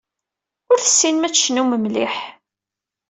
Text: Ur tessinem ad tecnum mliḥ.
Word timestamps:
Ur 0.71 0.77
tessinem 0.79 1.25
ad 1.27 1.33
tecnum 1.33 1.71
mliḥ. 1.77 2.15